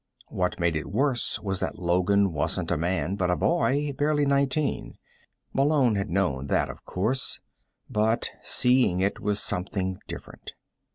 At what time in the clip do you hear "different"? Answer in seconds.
10.07-10.53